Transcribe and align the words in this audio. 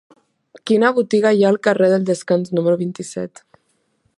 Quina 0.69 0.89
botiga 0.99 1.33
hi 1.39 1.45
ha 1.45 1.51
al 1.53 1.59
carrer 1.67 1.91
del 1.93 2.07
Descans 2.09 2.55
número 2.61 2.81
vint-i-set? 2.81 3.45